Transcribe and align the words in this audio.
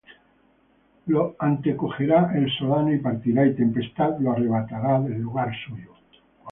Lo 1.05 1.35
antecogerá 1.37 2.31
el 2.33 2.51
solano, 2.57 2.91
y 2.91 2.97
partirá; 2.97 3.45
Y 3.45 3.53
tempestad 3.53 4.17
lo 4.19 4.31
arrebatará 4.31 4.99
del 4.99 5.21
lugar 5.21 5.51
suyo. 5.67 5.91